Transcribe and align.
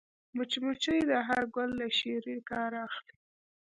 مچمچۍ 0.35 0.99
د 1.09 1.13
هر 1.27 1.41
ګل 1.55 1.69
له 1.81 1.87
شيرې 1.97 2.37
کار 2.51 2.71
اخلي 2.85 3.15